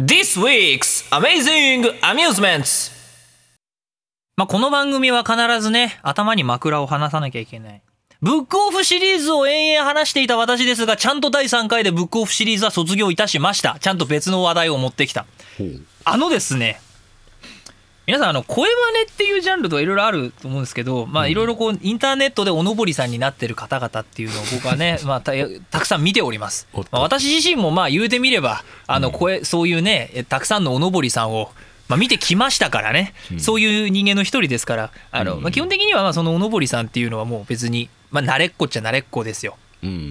[0.00, 2.90] This week's Amazing Amusements.
[4.34, 7.82] まあこの番組は必ずね頭に枕を離さなきゃいけない。
[8.22, 13.76] ブックオフシリーズを延々話していた私ですがちゃんと第3回でブックオフシリーズは卒業いたしました。
[13.78, 15.26] ちゃんと別の話題を持ってきた。
[16.06, 16.80] あのですね
[18.10, 25.30] 皆さんあの声真似っていうジャンルとかいろいろあると思うんですけどまあいろいろこうインターネットでおのぼりさんになってる方々っていうのを僕はね まあた
[25.70, 31.52] たくさん見ております、まあ、私自身もまあ言うてみればあの声そういうねたくさんのおのぼりさんを
[31.86, 39.56] まあ、見てきましたからね、そういう人間の一人ですからあの、まあ、基本的にはまあそのおのぼりさんっていうのはもう別に、まあ、慣れっこっちゃ慣れっこですよ。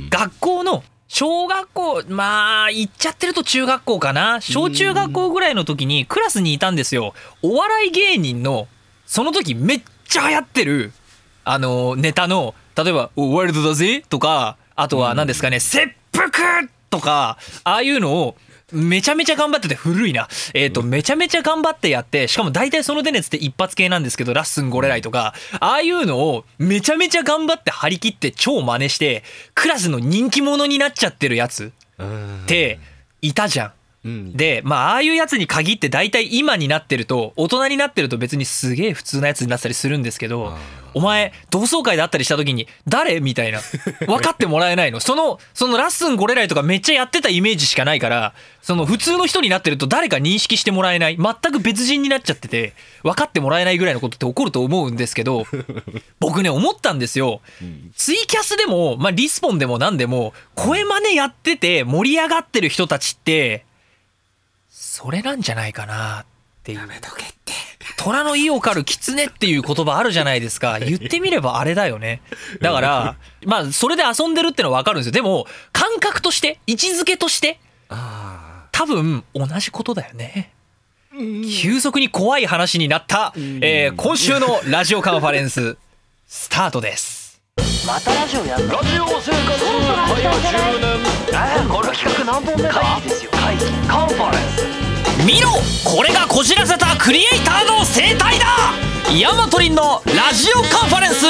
[0.10, 8.68] 学校の小学校まあ行っちゃってると中学校かな小中学校ぐらいの時にクラスにいたんですよお笑い芸人の
[9.08, 10.92] その時めっちゃ流行ってる
[11.44, 16.30] あのネタの例えば「ワイルドだぜ」とかあとは何ですかね「切腹!」
[16.92, 18.38] とかああいうのを
[18.72, 20.28] めちゃめちゃ頑張ってて古いな。
[20.54, 29.24] えっ、ー、と、めちゃめちゃ頑張ってやって、しかも大体そのテネツって一発系なんですけど、ラッスンゴレライとか、ああいうのをめちゃめちゃ頑張って張り切って超真似して、
[29.56, 31.72] クラスの人気者になっちゃってるやつ
[32.02, 32.80] って
[33.22, 33.74] いたじゃん。
[34.04, 40.54] でまあああいうやつに限って大体今になってると大人になってると別にすげえ普通なやつになったりするんですけど
[40.94, 43.20] お前同窓会で会ったりした時に誰？
[43.20, 43.60] みたいな。
[44.06, 45.00] 分かってもらえないの。
[45.00, 51.18] そのそのラッスンゴレライとかめっちゃやってたイメージしかないからその普通の人になってると誰か認識してもらえない。
[51.18, 52.74] 全く別人になっちゃってて
[53.04, 55.46] 分かってもらえないぐらいのことって起こると思うんですけど
[56.20, 57.42] 僕ね思ったんですよ。
[57.96, 63.66] ツイキャスでも、まあ、リスポンでも何でも声真似やってて盛り上がってる人たちって
[64.70, 66.26] それなんじゃないかなっ
[66.64, 66.80] ていう。
[66.80, 67.39] やめとけって。
[68.00, 70.80] 虎の意を狩る狐っていう言葉あるじゃないですか。
[70.80, 72.22] 言ってみればあれだよね。
[72.62, 75.12] だから、まあ、それで遊んでるってのはわかるんですよ。
[75.12, 77.60] でも、感覚として、位置づけとして、
[78.72, 80.54] 多分同じことだよね。
[81.62, 85.78] 急速に怖い話になった、えー、今週のラジオカンファレンス、
[86.26, 87.42] スタートです。
[87.86, 89.66] またラジオやるラジオ生活
[90.16, 91.00] 会話10年。
[91.34, 93.32] えこの企画何本目だ会議ですよ。
[93.32, 94.79] 会議カンファレンス
[95.26, 95.50] 見ろ
[95.84, 98.46] これがこじらせたクリエイターの生態だ。
[99.20, 101.26] ヤマトリンのラジオカンファレンス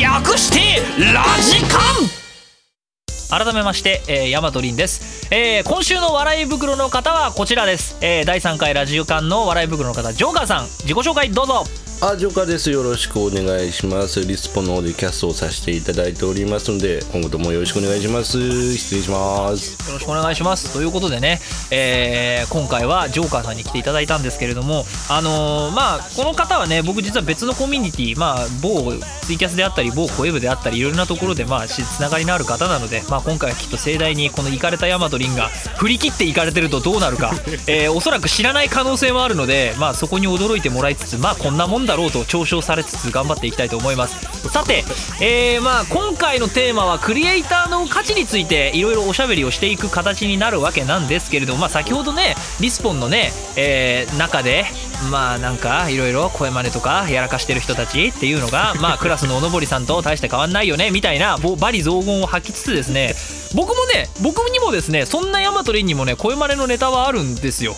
[0.00, 0.80] 略して
[1.12, 3.44] ラジカン。
[3.44, 10.64] 改めまして、えー、ヤマトリンです、えー、今週の笑い袋の方はこちらです、えー、第3回ラジオカンの笑い袋の方ジョーカーさん。
[10.64, 11.64] 自己紹介どうぞ。
[12.00, 12.70] あジョーカーです。
[12.70, 14.20] よろしくお願いします。
[14.20, 18.76] リスポの方でキャストをさせていただいておりますので今後ともよろしくお願いします。
[18.76, 19.72] 失礼します。
[19.88, 21.40] よろしくお願いしますということでね、
[21.72, 28.92] えー、今回はジョーカーさんに来ていただいたんですけれどもあのー、まあこの方はね僕実は別のコミュニティまあ某
[29.22, 37.32] ツイキャスであったり某コエブであったりいろいろなところでまあつながりのある方なのでまあ今回はきっと盛大にこのイカれたヤマトリンが振り切っていかれてるとどうなるか、
[37.66, 44.48] えー、おそらく知らない可能性もあるのでまあそこに驚いてもらいつつまあこんなもんだろうと嘲笑されつつ頑張っていきたいと思います。
[44.48, 44.84] さて、
[45.20, 54.66] えー、まあ今回のテーマはクリエイターの価値についていろいろおしゃべりをしていく形になるわけなんですけれども、まあ、先ほどねリスポンのね、えー、中で
[55.10, 63.14] まあなんかいろいろ声真似とかやらかしてる人たちっていうのがまあクラスのおのぼりさんと大して変わんないよねみたいな罵詈雑言を吐きつつですね
[63.54, 67.74] 僕もね僕にもですねそんなヤマトリンにもね声真似のネタはあるんですよ。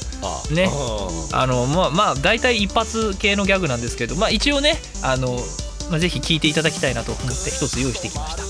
[0.53, 0.69] ね。
[1.32, 5.38] あのまあまあ大体一発系のギャグなんですけどまあ一応ねあの、
[5.91, 8.42] まあ、ぜひ聞いていただきたいなと思って一つ用意してきました。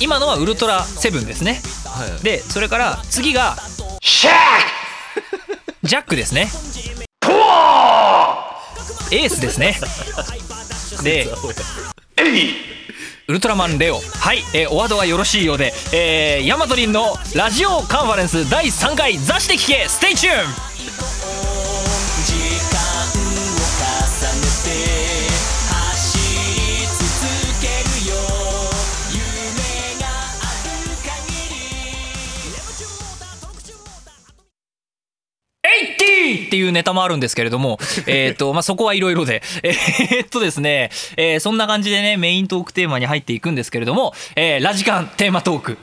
[0.00, 3.56] 今のはウルトラセブンですね、はい、でそれから次が
[4.02, 4.34] シャッ
[5.82, 6.48] ジャックですね。
[9.12, 9.78] エースですね。
[11.04, 11.28] で
[13.26, 13.94] ウルトラマンレオ。
[13.94, 19.88] はい、えー、お後がよろしいようで、えー、ヤマトリンのラジオカンファレンス第3回「座して聞け。
[19.88, 20.44] Stay tuned!」
[36.54, 45.78] っていうネタもあるんですけれども、 えっと、まあ、そこはいろいろで、えー、っとですね、えー、そんな感じでね、メイントークテーマに入っていくんですけれども、えー、ラジカンテーマトーク。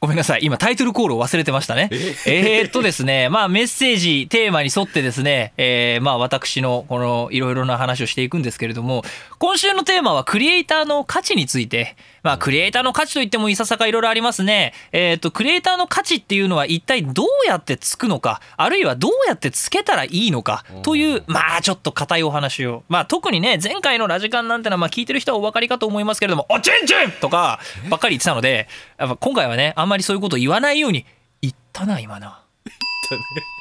[0.00, 0.44] ごめんなさい。
[0.44, 1.88] 今タイトルコールを忘れてましたね。
[2.24, 2.62] え？
[2.66, 9.02] ー、っとですね、 まあメッセージ、テーマに沿ってですね、えー、まあ私のこのいろいろな話をしていくんですけれども、
[9.38, 14.72] 今週のテーマはクリエイターの価値について、まあクリエイターの価値といってもいささかいろいろありますね。
[14.92, 22.84] えー、っと、クリエイターの価値っていうのは一体どうやってつくのか、あるいはどうやってつけたらいいのかという、まあちょっと硬いお話を。
[22.88, 27.58] まあ特にね、前回のラジカンなんてのはまあ聞いてる人はお分かりかと思いますけれども、おちんちんとか
[27.90, 28.68] ばっかり言ってたので、
[28.98, 31.06] やっぱ今回はねあんまりそういうこと言わないように
[31.40, 32.42] 言ったな今な。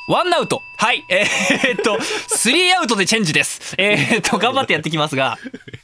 [0.09, 0.61] ワンアウト。
[0.77, 1.05] はい。
[1.09, 3.75] えー、っとスリーアウトでチェンジです。
[3.77, 5.37] えー、っと頑張ってやってきますが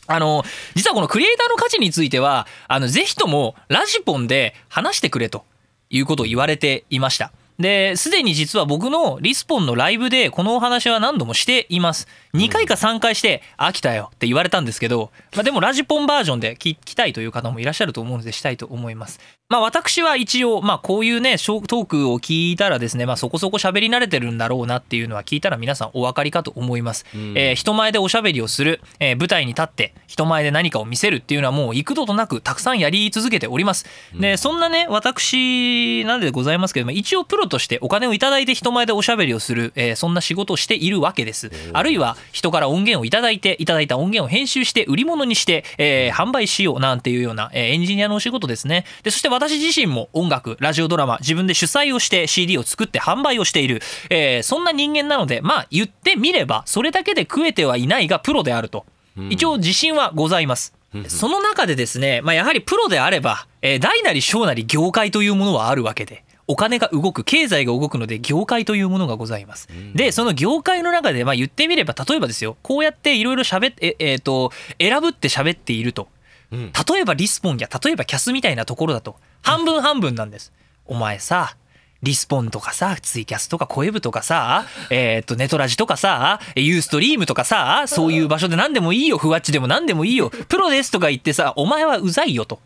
[0.07, 0.43] あの
[0.75, 5.45] 実はこのクリエイターの価値についてはあのぜひともラジポンで話してくれと
[5.89, 7.31] いうことを言われていました。
[7.59, 12.07] で、すでに実は僕のリスポンのライブでこのお話は何度もしています。
[12.33, 19.19] 2回か3回して飽きたよって言われたんですけど、まあ、でもラジポンバージョンで聞きたいという方もいらっしゃると思うのでしたいと思います。
[19.53, 27.05] まあ私は一応、まあこういうね、トークを聞いたらですね、まあそこそこ喋り慣れてるんだろうなっていうのは聞いたら皆さんお分かりかと思います。
[27.13, 33.85] うん、えー、人前でおしゃべりをする、えー、舞台に立って人前で何かを見せるっていうのはもう幾度となくたくさんやり続けております。
[34.19, 41.51] で、そんなね、私なんでございますけども、一応プロとしてお金をいただいて人前でおしゃべりをする、えー、そんな仕事をしているわけです。
[41.73, 48.85] あるいは人から音源をいただいていただいた音源を編集して売り物にして、えー、販売しようなんていうような、えー、エンジニアのお仕事ですね。
[49.03, 58.85] でそして私自身も音楽ラジオドラマ自分で主催をして CD を作って販売をしている、えー、そんな人間なのでまあ言ってみればそれだけで食えてはいないがプロであると。
[59.29, 60.73] 一応自信はございます。
[61.07, 69.67] その中でですね、まあ、やはりプロであれば、えー、大なり小なり業界というものはあるわけで、お金が動く経済が動くので業界というものがございます。
[69.93, 76.07] でその業界の中でまあ言ってみれば例えばですよこうやっていろいろ喋ってえ、えー、と選ぶって喋っていると
[76.53, 79.15] 例えばリスポンや例えばキャスみたいなところだと。
[79.41, 80.53] 半分半分なんです。
[80.85, 81.55] お前さ
[82.03, 92.59] リスポンとかさ、ツイキャスとかコエブとかさ、えっ、と、ネトラジとかさ、ユーストリームとかさ、そういう場所で何でもいいよ、ふわっちでも何でもいいよ、プロですとか言ってさ、お前はうざいよと。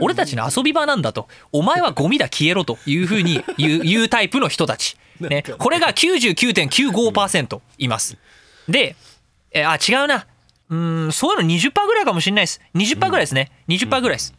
[0.00, 1.28] 俺たちの遊び場なんだと。
[1.52, 8.16] お前はゴミだ消えろというふうに言う言うタイプの人たち、ね、これが99.95%います。
[8.68, 8.96] で
[9.50, 10.26] えあ違うな
[10.70, 12.60] うんそういうの20%ぐらいかもしれないです。
[12.74, 13.50] 20%ぐらいですね。
[13.68, 14.34] 20%ぐらいです。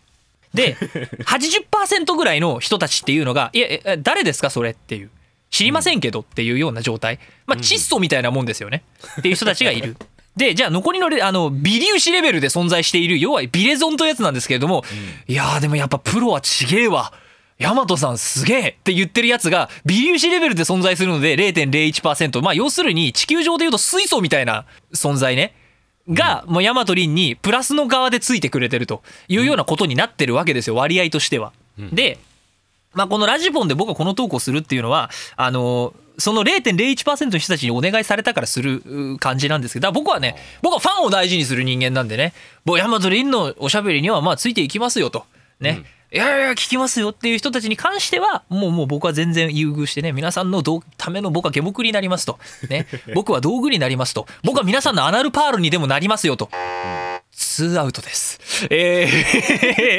[0.53, 5.09] で80%ぐらいの人たちっていうのが「いや誰ですかそれ」っていう。
[5.51, 7.19] 知りませんけどっていうような状態。
[7.47, 8.83] まあ窒素みたいなもんですよね。
[9.19, 9.97] っていう人たちがいる。
[10.35, 14.85] でじゃあ残りのあの微粒子レベルで存在している要はビレゾンというやつなんですけれども、
[15.27, 17.13] うん、いやーでもやっぱプロはちげえわ。
[17.57, 25.53] ヤマトさんすげえって言ってるやつが微粒子レベルで存在するので0.01%まあ要するに地球上でいうと水素みたいな存在ね
[26.09, 31.53] が、もうヤマトリンにプラスの側でついてくれてるというようなことになってるわけですよ割合としては。
[31.93, 32.19] で
[32.93, 42.33] まあ、このラジポンで僕はこのトークをするっていうのはあのその0.01%の人たちにお願いされたからする感じなんですけど僕はね僕はファンを大事にする人間なんでね
[42.77, 45.25] ヤマトリンのおしゃべりにはまあついていきますよと。
[45.59, 50.63] ね、うん、いやいや聞きますよっていう人たちに関してはもうもう僕は全然優遇してね皆さんの
[50.97, 54.25] ための僕は下僕になりますと、ね、 僕は道具になりますと。
[54.43, 56.49] 僕は皆さんのアナルパールにでもなりますよと。
[57.31, 58.39] 2アウトです。
[58.71, 59.07] え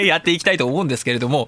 [0.03, 1.47] ー やっていきたいと思うんですけれども。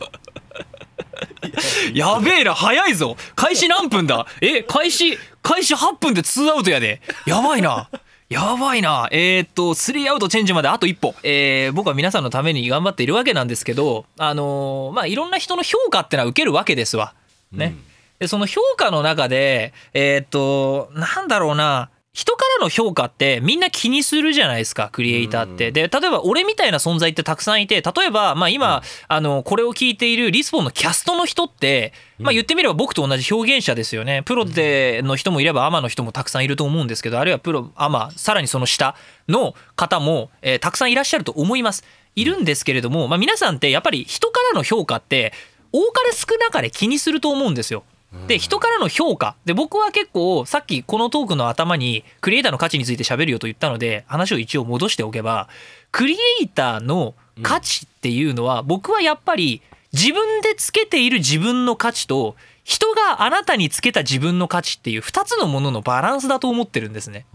[1.93, 3.17] やべえな早いぞ。
[3.35, 4.26] 開始何分だ？
[4.41, 7.00] え開始開始8分で2アウトやで。
[7.26, 7.88] やばいな
[8.32, 9.08] やばいな。
[9.11, 17.12] えー、っと3アウトチェンジまであと一歩、えー、僕は皆さんのために頑張っているわけなんですけどあのー、まあいろんな人の評価ってのは受けるわけですわ。
[17.52, 17.82] ね、うん、
[18.20, 25.73] でその評価の中でえー、っとなんだろうな人からの評価ってみんな気にするじゃないですかクリエイターって。
[25.73, 34.23] で例えば俺みたいな存在ってたくさんいて例えばまあ今、あのこれを聞いているリスポンのキャストの人って、まあ、言ってみれば僕と同じ表現者ですよね。
[34.25, 38.94] プロでの人もいればアマの人もたくさんいると思うんですけどあるいはプロアマさらにその下
[39.27, 41.82] の方も、えー、たくさんいらっしゃると思います。
[42.15, 45.32] いるんですけれども、まあ、皆さんってやっぱり人からの評価って
[45.72, 47.84] 多かれ少なかれ気にすると思うんですよ。
[48.26, 49.36] で人からの評価。
[49.44, 55.48] で僕は結構さっきこのトークの頭にクリエイターの価値について喋るよと言ったので話を一応戻しておけば
[55.90, 67.26] クリエイターの価値っていうのは僕はやっぱり自分でつけている自分の価値と人があなたにつけた自分の価値っていう2つのもののバランスだと思ってるんですね。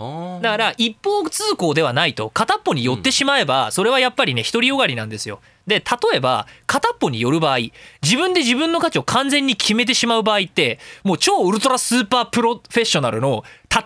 [0.41, 7.57] だから一方通行ではないと片っぽに寄ってしまえばそれはやっぱりね独りよがりなんですよで例えば片っぽによる場合
[8.01, 13.43] 自分で自分の価値を完全に決めてしまう場合ってもう超ウルトラスーパープロフェッショナルの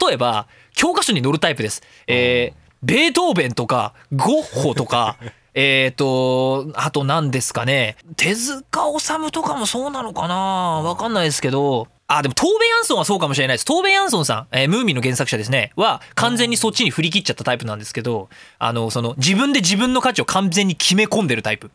[0.07, 1.81] 例えば教科書に載るタイプです。
[2.07, 5.17] えー、ベートーベンとかゴッホとか
[5.53, 7.97] えっと、あと何ですかね。
[8.15, 13.65] 手塚治虫とかもそうなのかなわかんないですけど、あ、でも、トーベ・ヤンソンはそうかもしれないです。
[13.65, 18.27] トーベ・ヤンソンさん、えー、ムーミンの原作者ですね、は、完全にそっちに振り切っちゃったタイプなんですけど、
[18.59, 21.71] あの、その、自分で自分の価値を完全に決め込んでるタイプ。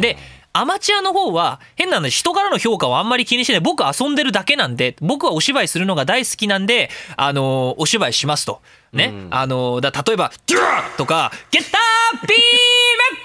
[0.00, 0.18] で、
[0.54, 8.60] アマチュアの方は変な話人からの評価をあんまり気にしない僕遊んでるだけなんで僕はお芝居するのが大好きなんであのお芝居しますと
[8.92, 9.28] ね、うん。
[9.30, 12.42] あのだ例えば「デュー!」とか「ゲッタービーム!」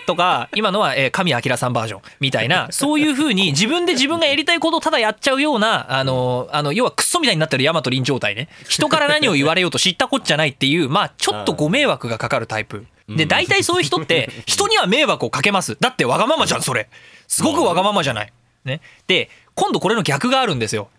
[0.08, 2.02] とか今のは、えー神明さんバージョン。
[2.20, 8.48] みたいなそういう風に自分で自分がやりたいことをただやっちゃうようなあのあの要はクソみたいになってる大和凛状態ね。
[8.68, 12.86] 人から何を言われようと知ったこっちゃないっていうまあちょっとご迷惑がかかるタイプ。
[13.10, 15.78] で大体そういう人って人には迷惑をかけます。
[15.80, 16.90] だってわがままじゃんそれ。
[17.28, 18.32] すごくわがままじゃない。
[18.66, 20.90] ね、で今度これの逆があるんですよ。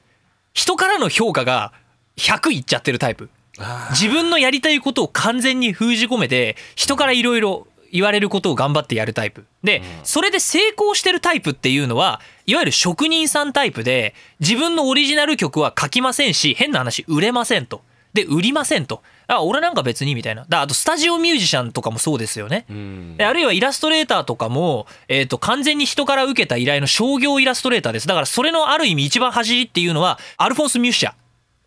[0.55, 1.73] 人からの評価が
[2.17, 3.29] 100いっちゃってるタイプ
[3.91, 9.47] 自分のやりたいことを完全に封じ込めて人からいろいろ言われることを頑張ってやるタイプ。
[9.63, 17.83] でそれで成功してるタイプっていうのはいわゆる職人さんタイプで自分のオリジナル曲は書きませんし変な話売れませんと。
[18.15, 19.03] で売りませんと。
[19.27, 20.47] あ俺なんか別にみたいな。
[20.49, 22.65] だあとスタジオミュージシャンとかもそうですよね。
[22.71, 23.17] うん。
[23.17, 28.09] であるいはイラストレーターとかも、えー、と完全に人から受けた依頼の商業イラストレーターです。
[28.09, 31.13] だからそれのある意味一番走りっていうのはアルフォンス・ミュッシャ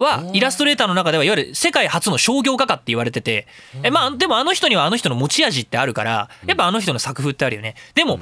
[0.04, 3.48] はイラストレーターの中ではいわゆる世界初の商業画家って言われてて
[3.84, 7.76] えまあでもあの人にはあの人の持ち味ってあるからやっぱあの人の作風ってあるよね。
[7.96, 8.20] でも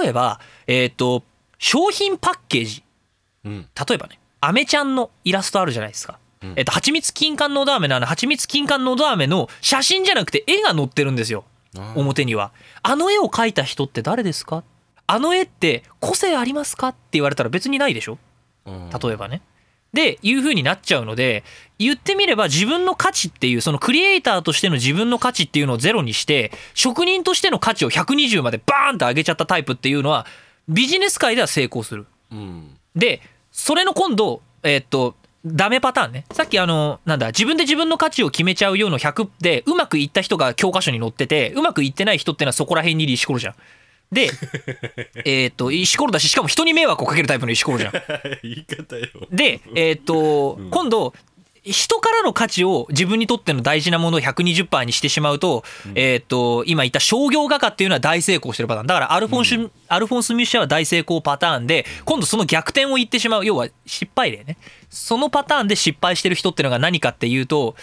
[0.00, 1.22] 例えばえっ、と
[1.58, 2.82] 商品パッケージ。
[3.44, 3.66] うん。
[3.88, 6.18] 例えばねアメちゃんのイラストあるじゃないですか。
[6.54, 11.44] えっと、蜂蜜金柑のど飴のあの蜂蜜金柑のど飴の写真じゃなくて絵が載ってるんですよ。
[11.96, 12.52] 表には。
[12.82, 14.62] あの絵を描いた人って誰ですか？
[15.08, 16.88] あの絵って個性ありますか？
[16.88, 18.18] って言われたら別にないでしょ？
[18.66, 18.90] うん。
[18.90, 19.42] 例えばね。
[19.92, 21.42] でいう風になっちゃうので
[21.78, 30.26] 言ってみれば自分の価値っていうそのクリエイターとしての自分の価値っていうのをゼロにして職人としての価値を120までバーンと上げちゃったタイプっていうのは
[30.68, 32.06] ビジネス界では成功する。
[32.30, 33.20] うんで
[33.52, 35.14] それの今度えーっと
[35.46, 43.54] ダメパターンねさっきあのなんだ自分で自分の価値を決めちゃうようの100でうまくいった人が教科書に載っててうまくいってない人ってのはそこら辺にいる石ころじゃん。
[44.12, 44.30] で
[45.24, 47.92] えーっと石ころだししかも人に迷惑をかけるタイプの石ころじゃん。
[48.42, 49.06] 言い方よ。
[49.30, 51.12] でえーっと今度
[51.64, 55.64] 人からの価値を自分にとっての大事なものを120%にしてしまうと,、
[55.96, 58.86] えーっと今言った商業画家っていうのは大成功してるパターン。
[58.86, 63.44] だからアルフォンシュ、アルフォンス・ミュッシャは大成功パターンで今度その逆転を言ってしまう。
[63.44, 64.58] 要は失敗例ね。
[64.90, 67.74] そのパターンで失敗してる人っていうのが何かっていうと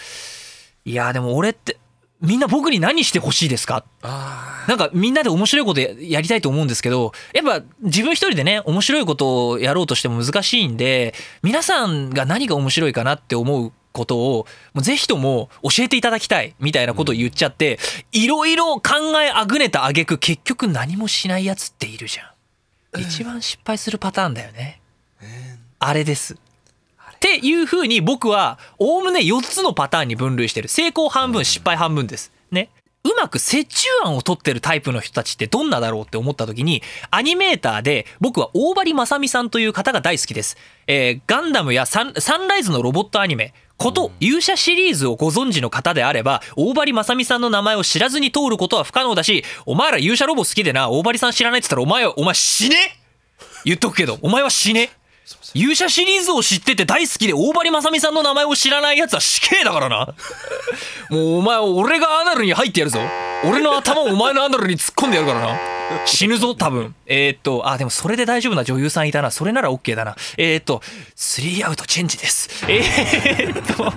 [0.86, 1.76] いやでも俺って
[2.24, 3.84] みんな僕に何してほしいですか？
[4.02, 17.78] あなんかみんなで面白いことややりたいと思うんですけどやっぱ自分一人でね面白いことをやろうとしても難しいんで皆さんが何が面白いかなって思うことをもうぜひとも教えていただきたいみたいなことを言っちゃって
[18.10, 18.82] いろいろ考
[19.22, 22.24] えあぐねた挙句結局何もしないやつっているじゃ
[22.98, 23.00] ん。
[23.00, 24.80] 一番失敗するパターンだよね。
[25.78, 26.36] あれです
[27.24, 30.68] っていうふうに僕はおおむね4つのパターンに分類してる。
[30.68, 32.30] 成功半分失敗半分です。
[32.50, 32.68] ね。
[33.02, 43.54] うまく折衷案を取ってるタイプの人たちってどんなだろうって思った時にアニメーターで僕は大張正美さんという方が大好きです、えーガンダムやサンサンライズのロボットアニメ。
[43.76, 52.76] こと勇者シリーズをご存知の方であれば大張正美さんの名前を知らずに通ることは不可能だしお前ら勇者ロボ好きでな大張さん知らないっつったらお前はお前死ね。
[53.64, 54.90] 言っとくけどお前は死ね。
[55.54, 60.14] 勇者シリーズを知ってて大好きで大張正美さんの名前を知らないやつは死刑だからな。
[61.10, 62.98] もうお前俺がアナルに入ってやるぞ。
[63.44, 65.58] 俺の頭をお前のアナルに突っ込んでやるからな。
[66.06, 66.94] 死ぬぞ多分。
[67.06, 69.30] えーっとあでもそれで大丈夫な女優さんいたな。
[69.30, 70.16] それなら OK だな。
[70.36, 70.80] えーっと
[71.16, 72.48] 3アウトチェンジです。
[72.68, 73.92] えーっと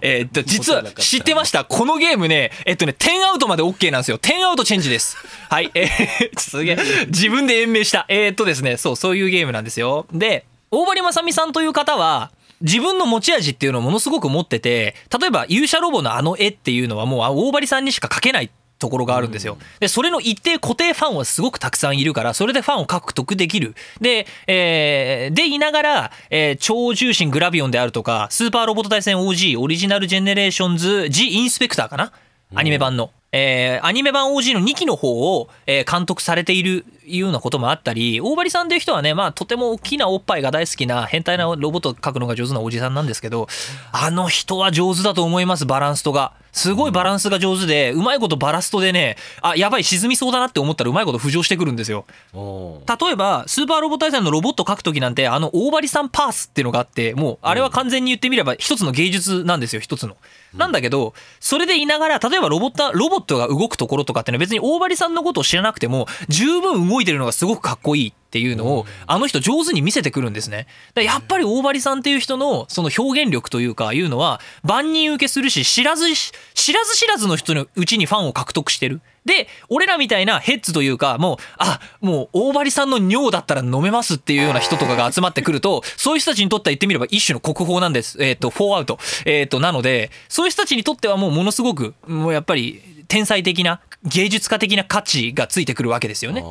[0.00, 1.64] えーっと実は知ってました？
[1.64, 4.18] このゲームねえっとね10アウトまで OK なんですよ。
[4.18, 5.16] 10アウトチェンジです。
[5.48, 5.70] はい。
[5.74, 6.78] えー、すげえ。
[7.08, 8.06] 自分で延命した。
[8.08, 19.58] えーっとですねそうそういうゲームなんですよで大張正美さんという方は自分の持ち味っていうのをものすごく持ってて例えば勇者ロボのあの絵っていうのはもうあ大張さんにしか描けないところがあるんですよ。
[19.80, 23.74] でそれの一定固定ファンはすごくたくさんいるからそれでファンを獲得できる。
[24.00, 32.12] で,、えーでいながら、えー超重心グラビオンであるとかスーパーロボット対戦 OG オリジナルジェネレーションズ G インスペクターかな？
[32.54, 33.10] アニメ版の。
[33.32, 43.48] えーアニメ版 OG の2期の方を、えー監督されているようなこともあったり大張さんという人はねまあとても大きなおっぱいが大好きな変態なロボットを描くのが上手なおじさんなんですけど
[43.92, 46.34] あの人は上手だと思いますバランスとが。
[46.58, 60.16] すごいバランスが上手でうまいことバラストでねあやばい沈みそうだなって思ったらうまいこと浮上してくるんですよ例えばスーパーロボット対戦のロボット描く時なんてあの大張さんパースっていうのがあってもうあれは完全に言ってみれば一つの芸術なんですよ一つの。
[60.54, 70.66] なんだけどそれでいながら例えばロボットロボットが動くところとかってのは別に大張さんのことを知らなくても十分動いてるのがすごくかっこいいっっていうのをあの人上手に見せてくるんですね。
[70.92, 76.10] だやっぱり大張さんっていう人のその表現力というかいうのは万人受けするし知らず
[76.54, 79.00] 知らず知らずの人のうちにファンを獲得してる。
[79.24, 96.42] で俺らみたいなヘッズというかもうあもう大張さんの尿だったら飲めますっていうような人とかが集まってくると そういう人たちにとっては言ってみれば一種の国宝なんですえっ、ー、と4アウトえっ、ー、となのでそういう人たちにとってはもうものすごくもうやっぱり天才的な芸術家的な価値がついてくるわけですよね。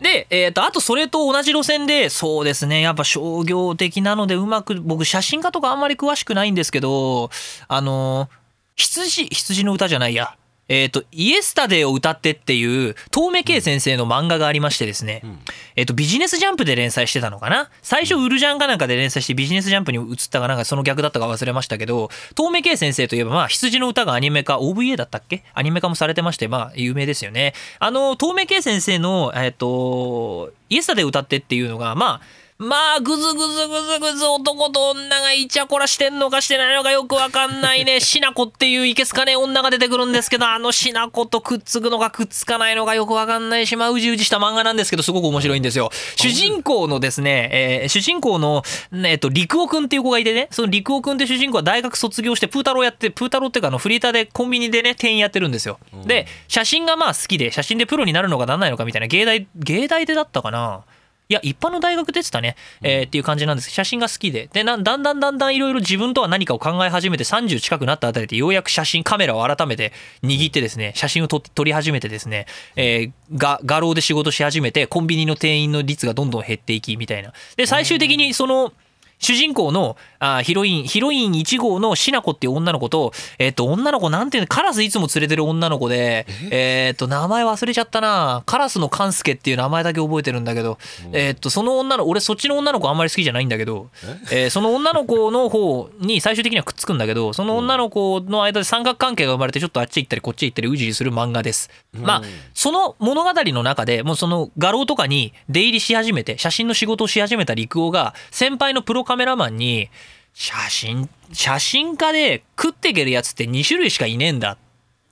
[0.00, 7.30] で、えーと、あとそれと同じ路線でそうですねやっぱ商業的なのでうまく僕写真家とかあんまり詳しくないんですけど
[7.68, 8.30] あの
[8.76, 10.36] 羊羊の歌じゃないや。
[10.72, 15.38] えっ、ー、と、イエスタデーを歌ってっていう、遠目圭先生の漫画がありましてですね、うん、
[15.74, 17.70] えっ、ー、と、ビジネスジャンプで連載してたのかな？
[17.82, 25.42] 最初、ウルジャンかなんかで連載してビジネスジャンプに移ったかなんかその逆だったか忘れましたけど、遠目圭先生といえば、まあ、羊の歌がアニメ化、OVA だったっけ？
[25.54, 27.52] アニメ化もされてまして、まあ、有名ですよね。
[27.80, 38.00] あの、遠目圭先生の、えっ、ー、と、イエスタデー歌ってっていうのが、まあ、まあ、ぐずぐずぐずぐず男と女がイチャコラしてんのかしてないのかよくわかんないね。
[38.00, 45.88] しなこっていういけすかね女が出てくるんですけど、あのしなことくっつくのかくっつかないのかよくわかんないし、まあ、うじうじした漫画なんですけど、すごく面白いんですよ。
[46.16, 48.62] 主人公のですね、えー、主人公の、
[48.92, 55.78] えっ、と、陸尾くんっていう子がいてね、その陸尾くんって主人公は大学卒業して、プータローやって、プータローっていうか、あの、フリーターでコンビニでね、店員やってるんですよ。
[56.04, 60.82] で、写真がまあ好きで、写真でプロになるのかなんないのかみたいな、芸大、芸大でだったかな
[61.30, 64.50] いや、一般の大学出てたね、えー、っていう感じなんです写真が好きで。
[64.52, 69.92] で、だんだんだんだんいろいろ自分とは何かを考え始めて30近くなったあたりでようやく写真、カメラを改めて
[70.24, 77.32] 握ってですね、写真を撮り始めてですね、えー、が、画廊で仕事し始めて、コンビニの店員の率がどんどん減っていき、みたいな。
[77.56, 78.72] で、最終的にその、
[79.20, 86.90] 主人公のあヒロイン、ヒロイン1号のしなこっていう女の子と、えっ、ー、と、女の子なんていうの、カラスいつも連れてる女の子で、え？
[86.92, 88.42] っ、ー、と、名前忘れちゃったな。
[88.46, 90.78] カラスの勘介っていう名前だけ覚えてるんだけど、
[91.12, 93.88] えっ、ー、と、その女の、俺そっちの女の子あんまり好きじゃないんだけど、
[94.30, 94.46] え？
[94.46, 101.70] ー、その女の子の方に最終的にはくっつくんだけど、その女の子の間で三角関係が生まれて、ちょっとあっち行ったりこっち行ったりうじりする漫画です。
[101.92, 102.22] まあ、
[102.54, 109.90] その物語の中でもうその画廊とかに出入りし始めて、写真の仕事をし始めた陸王が、先輩のプロカメラマンに、
[110.34, 114.56] 写真写真家で食っていけるやつって2種類しかいねえんだっ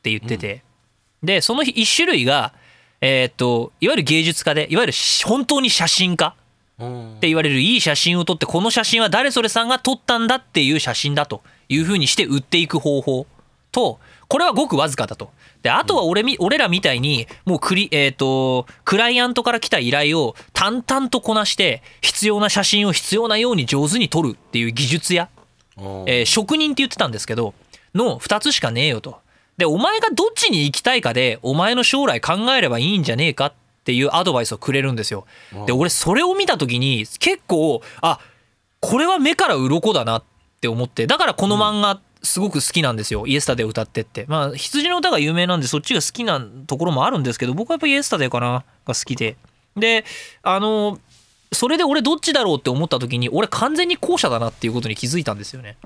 [0.02, 0.62] て言ってて、
[1.20, 2.52] うん、でその1種類が
[3.00, 4.92] えー、っといわゆる芸術家でいわゆる
[5.26, 6.36] 本当に写真家
[6.80, 13.26] って言われるいい写真を撮ってこの写真は誰それさんが撮ったんだっていう写真だというふうにして売っていく方法
[13.72, 15.30] とこれはごくわずかだと。
[15.62, 25.28] であとは俺み俺らみたいにもうクリ、えーと、クライアントから来た依頼を淡々とこなして必要な写真を必要なように上手に撮るっていう技術や、
[25.78, 27.54] えー、職人って言ってたんですけど
[27.94, 29.18] の2つしかねえよと。
[29.56, 33.52] でお前がどっちに行きたいかでお前の将来考えればいいんじゃねえかっ
[33.84, 35.26] ていうアドバイスをくれるんですよ。
[35.66, 38.20] で俺それを見た時に結構あ
[38.80, 40.24] これは目から鱗だなっ
[40.60, 43.26] て思ってだからこの漫画すごく好きなんですよ。
[43.26, 44.24] イエスタで歌ってって。
[44.28, 49.36] まあ羊の歌が有名なんでそっちが好きなところもあるんですけど僕はやっぱイエスタデーかなが好きで。
[49.76, 50.04] で
[50.42, 50.98] あの
[51.52, 55.76] それで俺どっちだろうって思った時に俺完全に後者だなっていうことに気づいたんですよね。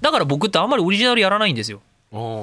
[0.00, 1.80] だから僕ってあんまりオリジナルやらないんですよ。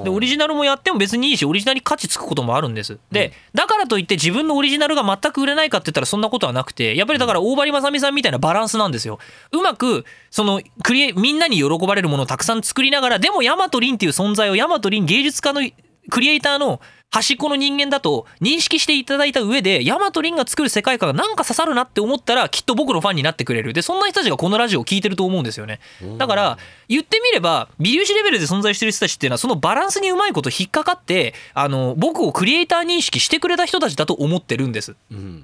[0.04, 2.98] でオリジナルもやっても別にいいしオリジナルに価値つくこともあるんです。
[3.10, 9.18] で、だからといって自分のオリジナルが全く売れないかって言ったらそんなことはなくてやっぱりだから大張正美さんみたいなバランスなんですよ。
[9.52, 15.62] うまくそのクリエみんなに喜ばれるものをたくさん作りながらでもヤマトリンっていう存在をヤマトリン芸術家の
[16.10, 16.80] クリエイターの
[17.12, 23.74] 端っこの人間だと認識していただいた上でヤマトリンが作る世界観がなんか刺さるなって思ったらきっと僕のファンになってくれる。
[23.74, 25.78] でそんな人たちがこのラジオを聴いてると思うんですよね。
[26.16, 34.96] だから言ってみれば微粒子レベルで存在してる人たちっていうのはそのバランスにうまいこと引っかかってあの僕をクリエイター認識してくれた人たちだと思ってるんです。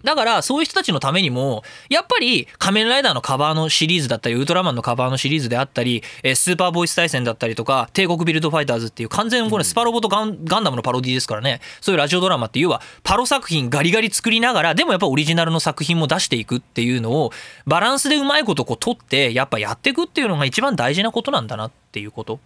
[0.04, 6.02] だからそういう人たちのためにもやっぱり仮面ライダーのカバーのシリーズだったりウルトラマンのカバーのシリーズであったり
[6.34, 17.32] スーパーボイス対戦だったりとか帝国ビルドファイターズっていう完全これスパロボとガンダムのパロディですからねそういうラジオドラマって要はパロ作品ガリガリ作りながらでもやっぱオリジナルの作品も出していくっていうのを
[17.66, 22.40] バランスでうまいことこう取ってやっぱやっていくっていうのが一番大事なことなんだなっていうこと。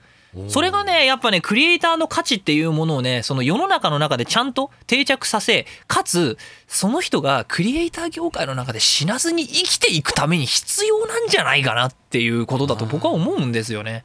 [0.49, 14.05] それがねやっぱねクリエイターの価値っていうものをねその世の中の中でちゃんと定着させかつその人がクリエイター業界の中で死なずに生きていくために必要なんじゃないかなっていうことだと僕は思うんですよね。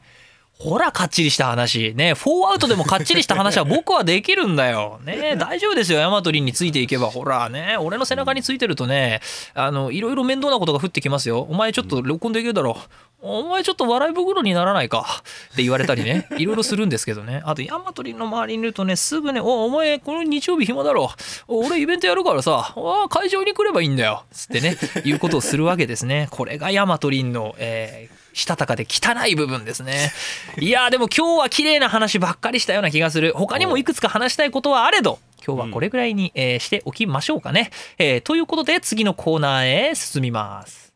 [0.58, 1.94] ほら、かっちりした話。
[1.94, 4.98] ね、フォーアウトでもかっちりした話は 僕はできるんだよ。
[5.04, 6.00] ね、大丈夫ですよ。
[6.00, 7.06] ヤマトリンについていけば。
[7.10, 9.20] ほら、ね、俺の背中についてるとね、
[9.54, 11.46] あの、いろいろ面倒なことが降ってきますよ。
[11.48, 12.76] お前ちょっと録音できるだろ。
[13.20, 15.04] お前ちょっと笑い袋にならないか
[15.52, 21.10] って言われたりね いろいろするんですけどねあとヤマトリンの周りにいるとねすぐね「おお前この日曜日暇だろ
[21.48, 30.12] 俺イベントやるからさあ会場に来ればいいんだよ」つってねいうことをするわけですねこれがヤマトリンの、えーしたたかで汚い部分ですね。
[30.58, 33.32] いやーでも今日は綺麗な話ばっかりしたような気がする。
[33.34, 40.92] 他にもいくつか話したいことはあれど今日はこれぐらいに、えーしておきましょうかね、えーということで次のコーナーへ進みます。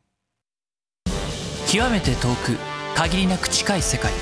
[1.69, 2.57] 極めて遠く
[2.95, 4.13] 限りなく近い世界。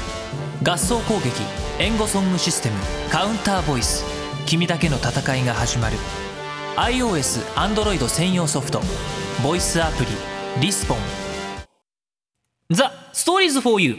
[0.63, 1.43] 合奏攻撃
[1.79, 2.77] 援護ソングシステム
[3.11, 4.05] カウンターボイス。
[4.47, 5.97] 君だけの戦いが始まる。
[6.77, 8.81] iOS、Android 専用ソフト。
[9.43, 10.11] ボイスアプリ
[10.61, 10.99] リスポン
[12.73, 13.99] The Stories For You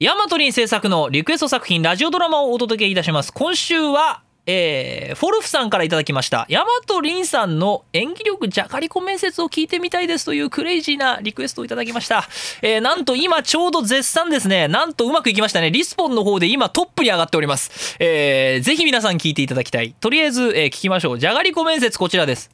[0.00, 3.34] ヤマトリン制作のリクエスト作品ラジオドラマをお届けいたします。
[3.34, 6.46] 今週はえーフォルフさんからいただきました。
[6.48, 12.26] ヤマトリンさんの演技力じゃがりこ面接を聞いてみたいですというクレイジーなリクエストをいただきました、
[12.62, 14.66] えーなんと今ちょうど絶賛ですね。
[14.66, 15.70] なんとうまくいきましたね。
[15.70, 19.94] リスポンの方で今トップに上がっております、えーぜひ皆さん聞いていただきたい。
[20.00, 21.18] とりあえず、えー聞きましょう。
[21.18, 22.50] じゃがりこ面接こちらです。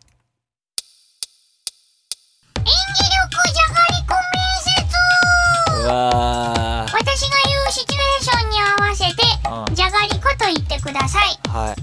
[2.56, 3.09] 演技
[5.92, 9.74] わ私が言うシチュエーションに合わせてうん。
[9.74, 11.38] じゃがりこと言ってください。
[11.48, 11.70] はい。
[11.70, 11.78] アレン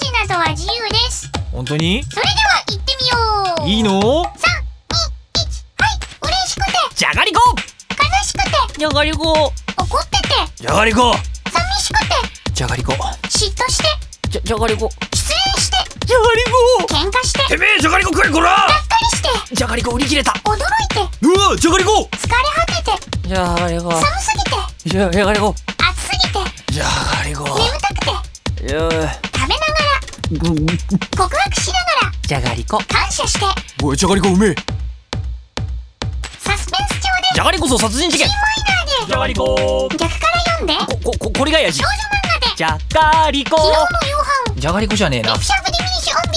[0.00, 1.30] ジなどは自由です。
[1.52, 2.02] 本当に？
[2.04, 3.16] それでは行ってみよ
[3.64, 3.68] う。
[3.68, 4.36] いいの？321はい。
[6.22, 6.72] 嬉しくて。
[6.94, 7.40] じゃがりこ！
[7.90, 8.78] 悲しくて。
[8.78, 9.52] じゃがりこ。
[9.76, 10.28] 怒ってて。
[10.56, 11.14] じゃがりこ。
[11.50, 12.06] 寂しくて。
[12.52, 12.92] じゃがりこ。
[13.24, 13.84] 嫉妬して。
[14.28, 14.90] じゃじゃがりこ。
[15.14, 18.48] 失恋してじゃがりこ喧嘩しててめえじゃがりこ食えこら！
[18.48, 19.54] がっかりして。
[19.54, 20.32] じゃがりこ売り切れた。
[20.42, 21.00] 驚いて。
[21.20, 23.28] うわじゃがりこ疲れ果てて。
[23.28, 24.50] じゃがりこ寒すぎて。
[24.86, 26.38] じゃじゃがりこ暑すぎて。
[26.72, 28.08] じゃがりこ眠たくて。
[28.08, 29.20] いや食べながら。
[31.14, 32.12] 告白しながら。
[32.22, 33.44] じゃがりこ感謝して。
[33.84, 34.54] おいじゃがりこうめえ。
[36.40, 37.34] サスペンス調で。
[37.34, 38.26] じゃがりこそ殺人事件。
[38.28, 39.12] マイナーで。
[39.12, 40.74] じゃがりこ逆から読んで。
[41.04, 41.80] ここここれがやじ。
[41.80, 42.56] 少女漫画で。
[42.56, 43.58] じゃがりこ。
[43.58, 44.16] 昨日の夕
[44.56, 44.60] 飯。
[44.62, 45.36] じゃがりこじゃねえな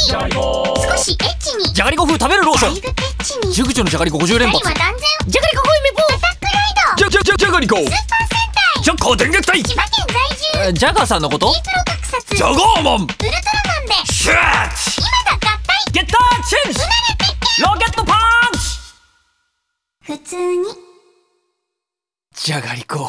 [0.02, 1.74] 少しエッチに。
[1.74, 2.74] じゃがりこ風食べるローション。
[2.74, 3.54] だいぶペッチに。
[3.54, 4.60] 熟女のじゃがりこ50連二発。
[4.60, 5.08] 人は断然。
[5.28, 6.98] じゃがりこ風めぽアタックライド。
[6.98, 7.78] じゃじゃじゃじゃがりこ。
[7.78, 8.84] スーパー戦隊。
[8.84, 9.64] じゃが電撃隊。
[9.64, 10.70] 千葉県在住。
[10.70, 11.52] えジャガーさんのこと？
[11.52, 12.36] ディープロ特撮。
[12.36, 13.04] ジャガーマン。
[13.04, 13.30] ウルトラマ
[13.82, 13.94] ンで。
[14.12, 15.92] シュ今だ合体。
[15.92, 16.80] ゲッターチェンジ
[17.62, 18.18] ロケットパン
[18.54, 18.60] チ
[20.02, 20.64] 普通に。
[22.34, 23.08] じゃがりこ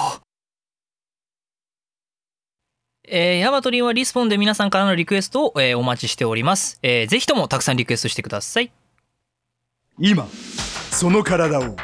[3.08, 8.70] えー、ヤマトリンはリスポンで皆さんからのリクエストを、えーお待ちしております、えーぜひともたくさんリクエストしてください。
[9.98, 10.26] 今
[10.90, 11.76] その体を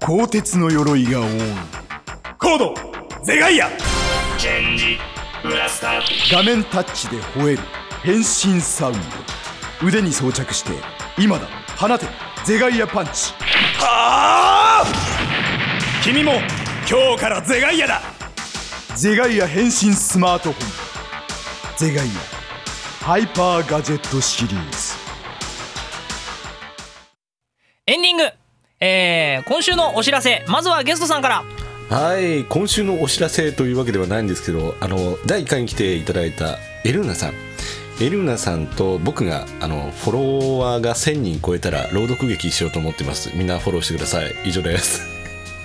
[0.00, 1.28] 鋼鉄の鎧が覆う。
[2.38, 2.74] コード
[3.24, 3.70] ゼガイア。
[6.30, 7.62] 画面タッチで吠える
[8.02, 9.86] 変身サウンド。
[9.86, 10.72] 腕に装着して
[11.18, 11.46] 今だ
[11.78, 12.06] 放て
[12.44, 13.32] ゼガイアパンチ。
[13.78, 14.86] はあ！
[16.02, 16.32] 君も
[16.90, 18.02] 今日からゼガイアだ
[18.96, 20.68] ゼガイア変身スマートフォン。
[21.76, 24.94] ゼガイアハイパーガジェットシリーズ。
[27.86, 28.22] エンディング。
[28.80, 30.44] えー、今週のお知らせ。
[30.46, 31.44] まずはゲストさんから。
[31.90, 37.34] はい今週のお知らせというわけではないんですけどあの第1回に来ていただいたエルーナさん。
[38.00, 43.36] エルーナさんと僕があのフォロワーが1000人超えたら朗読劇しようと思ってます。
[43.36, 44.34] みんなフォローしてください。
[44.44, 45.13] 以上です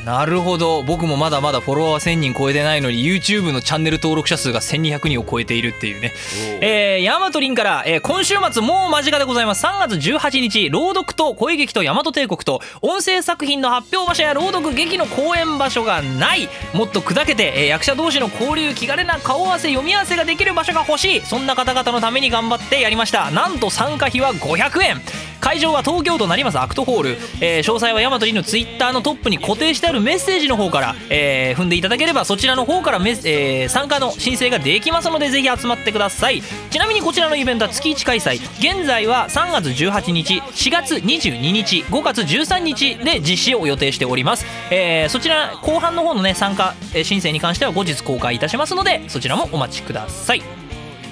[0.10, 0.82] なるほど。
[0.82, 6.16] 僕もまだまだフォロワー1000人超えてないのに YouTube のチャンネル登録者数が1200人を超えているっていうね。
[6.62, 9.64] えー、ヤマトリンから、えー今週末もう間近でございます。
[9.64, 16.50] 3月18日朗読と声劇と大和帝国と音声作品の発表場所や朗読劇の公演場所がない。
[16.74, 21.22] もっと砕けて、えー役者同士の交流気軽な顔合わせ読み合わせができる場所が欲しい。
[21.22, 23.30] そんな方々のために頑張ってやりました。
[23.30, 25.02] なんと参加費は500円
[25.40, 27.10] 会場は東京都成増アクトホール、
[27.42, 36.42] えー詳細はヤマトリのツイッターのトップに固定してあるメッセージの方から、えー踏んでいただければそちらの方からメ、えー参加の申請ができますのでぜひ集まってください。
[36.70, 38.40] ちなみにこちらのイベントは月1開催。
[38.60, 50.59] 現在は3月18日4月22日5月13日で実施を予定しております、えーそちら後半の方のね参加申請に関しては後日公開いたしますのでそちらもお待ちください。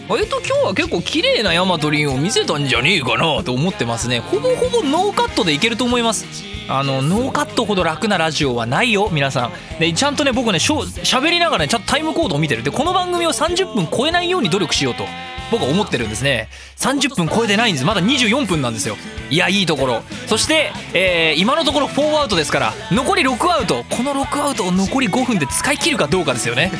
[0.10, 4.20] 割と今日は結構綺麗なヤマトリンを見せたんじゃねえかなと思ってますね。
[4.20, 6.26] ほぼほぼノーカットでいけると思います。
[6.70, 9.80] あのノーカットほど楽なラジオはないよ皆さん。
[9.80, 12.63] でちゃんとね僕ねしゃべりながらねちゃんとタイムコードを見てる。
[12.63, 15.04] でこの番組を30分超えないように努力しようと。
[15.51, 16.49] 僕は思ってるんですね。
[16.77, 17.86] 30分超えてないんです。
[17.86, 18.97] まだ24分なんですよ。
[19.29, 20.01] いやいいところ。
[20.27, 23.83] そして、えー今のところ4アウトですから残り6アウト。
[23.89, 26.71] この6アウトを残り5分で使い切るかどうかですよね。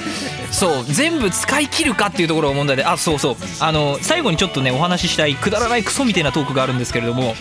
[0.51, 0.84] そう。
[0.86, 2.84] 全部使い切るかっていうところが問題で。
[2.86, 3.36] あそうそう。
[3.60, 7.36] あの最後にちょっとねお話ししたいくだらないクソみたいなトークがあるんですけれども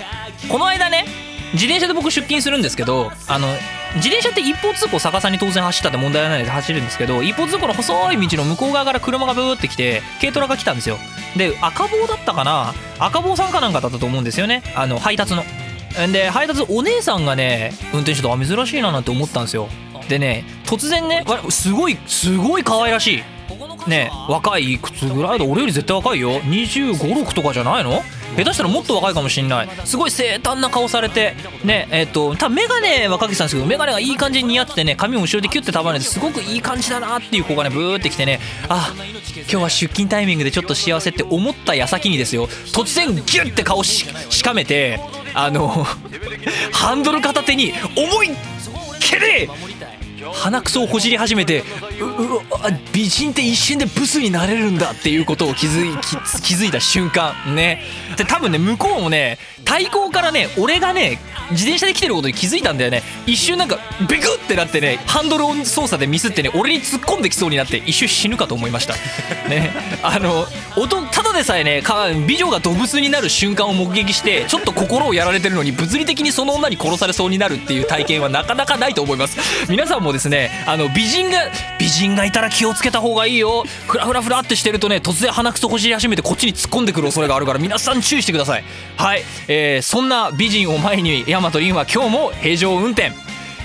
[0.49, 1.05] この間ね
[1.53, 3.49] 自転車で僕出勤するんですけどあの
[3.95, 10.99] 自転車って一方通行逆さに当然走ったって問題ないので走るんですけど一方通行の細い道の向こう側から車がブーって来て軽トラが来たんですよ。
[11.37, 12.75] で赤棒だったかな？
[12.99, 14.63] 赤棒さんかなんかだったと思うんですよね。
[14.75, 15.45] あの配達の。
[16.13, 19.69] で配達お姉さんがね運転手とあ珍しいななんて思ったんですよ。
[20.09, 23.23] でね突然ねすごいすごい可愛らしい。
[23.89, 25.45] ね若いいくつぐらいだ？
[25.45, 26.41] 俺より絶対若いよ。
[26.41, 28.03] 2 5 6とかじゃないの？
[28.37, 29.69] 下手したらもっと若いかもしんない。
[29.85, 38.95] すごい清淡な顔されてねえっ、と多分眼鏡はかけてたんですけど眼鏡がいい感じに似合っててね髪も後ろでキュッて束ねてすごくいい感じだなっていう子がねブーってきてねあ
[39.35, 42.47] 今日は出勤タイミングでちょっと幸せって思った矢先にですよ。
[42.47, 45.01] 突然ギュッて顔ししかめて
[45.35, 45.87] あの
[46.73, 48.37] ハンドル片手に思いっ
[49.01, 49.49] きり
[50.33, 51.61] 鼻くそをほじり始めて
[52.01, 52.05] う
[52.37, 57.83] うあ美人って一瞬でブスになれるんだっていうことを気づい気気づいた瞬間ね。
[58.17, 61.19] で多分ね向こうもね対向からね俺がね
[61.51, 63.03] 自転車で来てることに気づいたんだよね。
[63.27, 68.95] 一瞬なんかビクってなってねハンドル操作でミスってね俺に突っ込んできそうになって一瞬死ぬかと思いました。
[69.49, 69.73] ね。
[70.03, 71.83] あの音ただでさえね
[72.27, 79.37] 美女がドブスになる瞬間を目撃してちょっと心をやられてるのに物理的にその女に殺されそうになるっていう体験はなかなかないと思います。
[79.69, 80.51] 皆さんもですね。
[80.67, 81.39] あの美人が
[81.79, 83.65] 美人がいたら気をつけた方がいいよ。
[83.87, 88.65] フラフラフラってしてるとね突然鼻くそほじり始めてこっちに突っ込んでくる恐れがあるから皆さん注意してください。
[88.97, 93.13] はい、えーそんな美人を前にヤマトリンは今日も平常運転。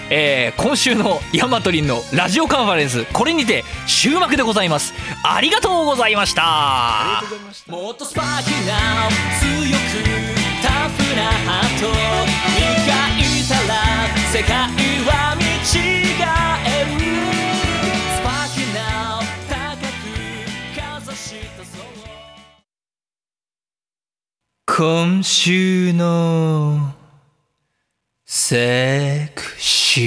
[0.09, 4.93] えー今週のヤマトリンのラジオカンファレンスこれにて終幕でございます。
[5.23, 7.23] ありがとうございました。
[7.67, 9.07] もっとスパーキーな
[9.39, 10.03] 強く
[10.61, 11.87] タフなハート。
[12.53, 12.67] 磨
[13.19, 13.73] いたら
[14.31, 14.51] 世界
[15.05, 15.40] は
[24.83, 26.95] 今週の
[28.25, 29.99] セクシ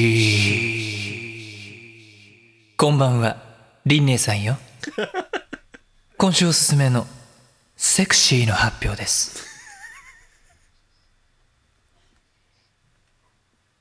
[2.72, 2.76] ー。
[2.76, 3.37] こんばんは
[3.87, 4.58] リンネさんよ。
[6.18, 7.06] 今週おすすめの
[7.76, 9.46] セクシーの発表です。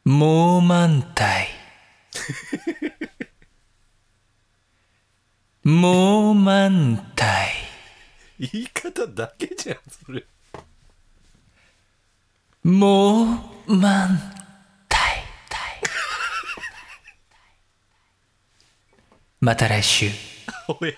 [0.05, 1.47] もう満体
[5.63, 7.51] もう満体
[8.37, 10.23] 言い方だけじゃんそれ
[12.63, 13.25] も
[13.67, 14.17] う満
[14.87, 14.99] 体
[19.41, 20.09] また来週。
[20.79, 20.93] おや